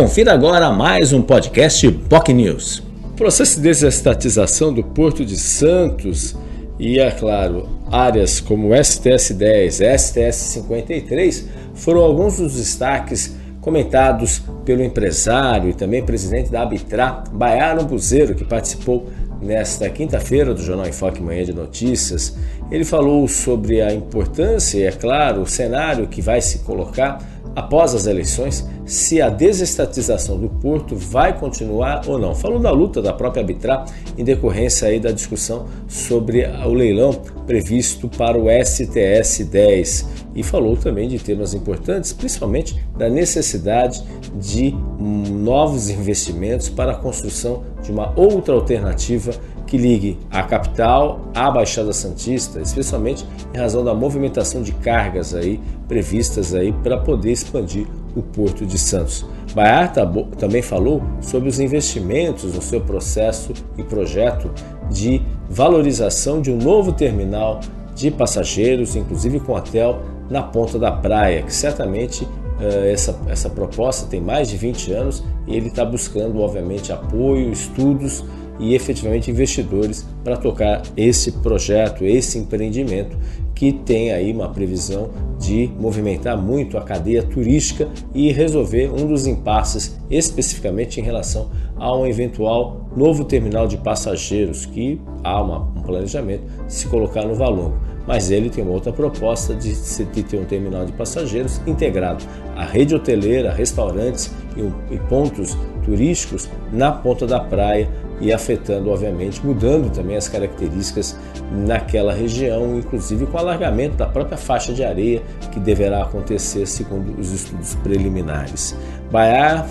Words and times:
Confira 0.00 0.32
agora 0.32 0.72
mais 0.72 1.12
um 1.12 1.20
podcast 1.20 1.86
POC 2.08 2.32
News. 2.32 2.82
O 3.04 3.16
processo 3.16 3.56
de 3.56 3.64
desestatização 3.64 4.72
do 4.72 4.82
Porto 4.82 5.26
de 5.26 5.36
Santos 5.36 6.34
e, 6.78 6.98
é 6.98 7.10
claro, 7.10 7.68
áreas 7.92 8.40
como 8.40 8.70
STS-10, 8.70 9.84
STS-53 9.84 11.44
foram 11.74 12.00
alguns 12.00 12.38
dos 12.38 12.54
destaques 12.54 13.36
comentados 13.60 14.40
pelo 14.64 14.82
empresário 14.82 15.68
e 15.68 15.74
também 15.74 16.02
presidente 16.02 16.50
da 16.50 16.62
Abitra, 16.62 17.22
Baiano 17.30 17.84
Buzeiro, 17.84 18.34
que 18.34 18.42
participou 18.46 19.06
nesta 19.38 19.86
quinta-feira 19.90 20.54
do 20.54 20.62
Jornal 20.62 20.88
Enfoque 20.88 21.20
Manhã 21.20 21.44
de 21.44 21.52
Notícias. 21.52 22.38
Ele 22.70 22.86
falou 22.86 23.28
sobre 23.28 23.82
a 23.82 23.92
importância 23.92 24.78
e, 24.78 24.84
é 24.84 24.92
claro, 24.92 25.42
o 25.42 25.46
cenário 25.46 26.06
que 26.06 26.22
vai 26.22 26.40
se 26.40 26.60
colocar 26.60 27.18
após 27.54 27.94
as 27.94 28.06
eleições, 28.06 28.66
se 28.84 29.20
a 29.20 29.28
desestatização 29.28 30.38
do 30.38 30.48
porto 30.48 30.96
vai 30.96 31.38
continuar 31.38 32.02
ou 32.06 32.18
não. 32.18 32.34
Falou 32.34 32.58
da 32.58 32.70
luta 32.70 33.00
da 33.00 33.12
própria 33.12 33.40
Arbitrar 33.40 33.86
em 34.16 34.24
decorrência 34.24 34.88
aí 34.88 34.98
da 34.98 35.10
discussão 35.10 35.66
sobre 35.88 36.44
o 36.46 36.72
leilão 36.72 37.12
previsto 37.46 38.08
para 38.08 38.38
o 38.38 38.46
STS 38.64 39.44
10 39.44 40.08
e 40.34 40.42
falou 40.42 40.76
também 40.76 41.08
de 41.08 41.18
temas 41.18 41.54
importantes, 41.54 42.12
principalmente 42.12 42.80
da 42.96 43.08
necessidade 43.08 44.02
de 44.34 44.74
novos 45.00 45.90
investimentos 45.90 46.68
para 46.68 46.92
a 46.92 46.96
construção 46.96 47.64
de 47.82 47.90
uma 47.90 48.12
outra 48.18 48.54
alternativa 48.54 49.32
que 49.70 49.78
ligue 49.78 50.18
a 50.28 50.42
capital 50.42 51.20
à 51.32 51.48
Baixada 51.48 51.92
Santista, 51.92 52.60
especialmente 52.60 53.24
em 53.54 53.56
razão 53.56 53.84
da 53.84 53.94
movimentação 53.94 54.62
de 54.62 54.72
cargas 54.72 55.32
aí 55.32 55.60
previstas 55.86 56.52
aí 56.52 56.72
para 56.72 56.98
poder 56.98 57.30
expandir 57.30 57.86
o 58.16 58.20
Porto 58.20 58.66
de 58.66 58.76
Santos. 58.76 59.24
Baiar 59.54 59.92
também 60.36 60.60
falou 60.60 61.00
sobre 61.20 61.48
os 61.48 61.60
investimentos 61.60 62.52
no 62.52 62.60
seu 62.60 62.80
processo 62.80 63.52
e 63.78 63.84
projeto 63.84 64.50
de 64.90 65.22
valorização 65.48 66.42
de 66.42 66.50
um 66.50 66.56
novo 66.56 66.92
terminal 66.92 67.60
de 67.94 68.10
passageiros, 68.10 68.96
inclusive 68.96 69.38
com 69.38 69.52
hotel 69.52 70.02
na 70.28 70.42
ponta 70.42 70.80
da 70.80 70.90
praia, 70.90 71.42
que 71.42 71.54
certamente 71.54 72.26
eh, 72.60 72.90
essa, 72.92 73.16
essa 73.28 73.48
proposta 73.48 74.08
tem 74.08 74.20
mais 74.20 74.48
de 74.48 74.56
20 74.56 74.92
anos 74.92 75.24
e 75.46 75.56
ele 75.56 75.68
está 75.68 75.84
buscando, 75.84 76.40
obviamente, 76.40 76.92
apoio, 76.92 77.52
estudos 77.52 78.24
e 78.60 78.74
efetivamente 78.74 79.30
investidores 79.30 80.06
para 80.22 80.36
tocar 80.36 80.82
esse 80.96 81.32
projeto, 81.32 82.04
esse 82.04 82.38
empreendimento 82.38 83.16
que 83.54 83.72
tem 83.72 84.12
aí 84.12 84.32
uma 84.32 84.48
previsão 84.48 85.10
de 85.38 85.70
movimentar 85.78 86.40
muito 86.40 86.78
a 86.78 86.82
cadeia 86.82 87.22
turística 87.22 87.88
e 88.14 88.32
resolver 88.32 88.90
um 88.90 89.06
dos 89.06 89.26
impasses 89.26 89.98
especificamente 90.10 91.00
em 91.00 91.02
relação 91.02 91.50
a 91.76 91.94
um 91.94 92.06
eventual 92.06 92.88
novo 92.96 93.24
terminal 93.24 93.66
de 93.66 93.76
passageiros 93.76 94.66
que 94.66 95.00
há 95.24 95.42
uma, 95.42 95.58
um 95.76 95.82
planejamento 95.82 96.42
de 96.66 96.72
se 96.72 96.86
colocar 96.86 97.26
no 97.26 97.34
Valongo. 97.34 97.78
Mas 98.06 98.30
ele 98.30 98.50
tem 98.50 98.64
uma 98.64 98.72
outra 98.72 98.92
proposta 98.92 99.54
de, 99.54 99.74
de 100.06 100.22
ter 100.22 100.38
um 100.38 100.44
terminal 100.44 100.84
de 100.84 100.92
passageiros 100.92 101.60
integrado 101.66 102.24
à 102.56 102.64
rede 102.64 102.94
hoteleira, 102.94 103.52
restaurantes 103.52 104.32
e, 104.56 104.94
e 104.94 104.98
pontos 105.00 105.56
turísticos 105.84 106.48
na 106.72 106.90
ponta 106.90 107.26
da 107.26 107.40
praia 107.40 107.88
e 108.20 108.32
afetando, 108.32 108.90
obviamente, 108.90 109.44
mudando 109.44 109.90
também 109.90 110.16
as 110.16 110.28
características 110.28 111.16
naquela 111.50 112.12
região, 112.12 112.76
inclusive 112.76 113.26
com 113.26 113.36
o 113.36 113.40
alargamento 113.40 113.96
da 113.96 114.06
própria 114.06 114.36
faixa 114.36 114.72
de 114.72 114.84
areia 114.84 115.22
que 115.50 115.58
deverá 115.58 116.02
acontecer 116.02 116.66
segundo 116.66 117.18
os 117.18 117.32
estudos 117.32 117.74
preliminares. 117.76 118.76
Baiar 119.10 119.66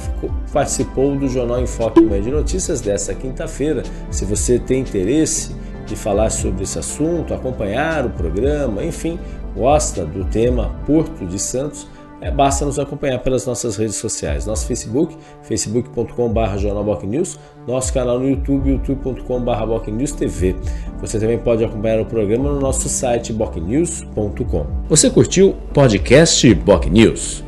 participou 0.51 1.15
do 1.15 1.29
Jornal 1.29 1.61
Enfoque 1.61 2.01
Manhã 2.01 2.21
de 2.21 2.31
Notícias 2.31 2.81
desta 2.81 3.13
quinta-feira. 3.13 3.83
Se 4.09 4.25
você 4.25 4.59
tem 4.59 4.81
interesse 4.81 5.55
de 5.85 5.95
falar 5.95 6.29
sobre 6.29 6.63
esse 6.63 6.77
assunto, 6.77 7.33
acompanhar 7.33 8.05
o 8.05 8.09
programa, 8.09 8.83
enfim, 8.83 9.19
gosta 9.55 10.05
do 10.05 10.25
tema 10.25 10.75
Porto 10.85 11.25
de 11.25 11.39
Santos, 11.39 11.87
é, 12.21 12.29
basta 12.31 12.65
nos 12.65 12.77
acompanhar 12.77 13.19
pelas 13.19 13.45
nossas 13.45 13.77
redes 13.77 13.95
sociais. 13.95 14.45
Nosso 14.45 14.65
Facebook, 14.65 15.17
facebook.com.br 15.43 16.57
jornalbocnews, 16.57 17.39
nosso 17.67 17.93
canal 17.93 18.19
no 18.19 18.29
YouTube, 18.29 18.69
youtube.com.br 18.71 20.15
TV. 20.17 20.55
Você 20.99 21.19
também 21.19 21.37
pode 21.37 21.63
acompanhar 21.63 22.01
o 22.01 22.05
programa 22.05 22.51
no 22.51 22.59
nosso 22.59 22.89
site 22.89 23.31
bocnews.com. 23.31 24.65
Você 24.89 25.09
curtiu 25.09 25.49
o 25.49 25.53
podcast 25.73 26.53
Boc 26.55 26.85
News? 26.85 27.43